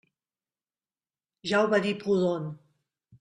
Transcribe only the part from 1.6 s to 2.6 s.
ho va dir Proudhon.